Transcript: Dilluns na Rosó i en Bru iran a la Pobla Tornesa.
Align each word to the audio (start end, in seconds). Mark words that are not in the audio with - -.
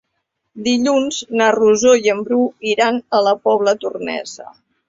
Dilluns 0.67 1.19
na 1.41 1.51
Rosó 1.57 1.93
i 2.07 2.11
en 2.15 2.25
Bru 2.31 2.41
iran 2.73 3.01
a 3.19 3.23
la 3.29 3.37
Pobla 3.47 3.79
Tornesa. 3.85 4.53